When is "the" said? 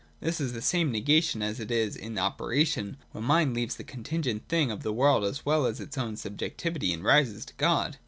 0.53-0.63, 3.23-3.27, 3.75-3.83, 4.81-4.91